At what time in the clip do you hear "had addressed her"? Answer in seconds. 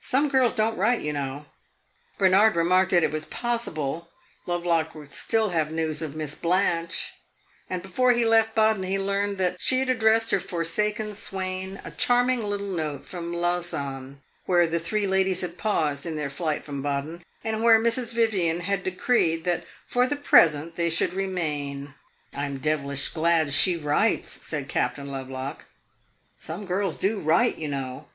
9.78-10.40